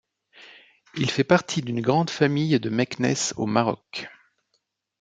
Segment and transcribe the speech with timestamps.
[0.95, 4.09] Il fait partie d'une grande famille de Meknès au Maroc.